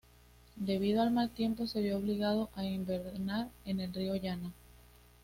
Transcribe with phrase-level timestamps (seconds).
[0.55, 4.51] Debido al mal tiempo se vio obligado a invernar en el río Yana.